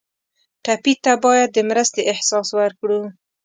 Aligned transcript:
ټپي 0.63 0.93
ته 1.03 1.13
باید 1.25 1.49
د 1.53 1.57
مرستې 1.69 2.01
احساس 2.11 2.47
ورکړو. 2.59 3.01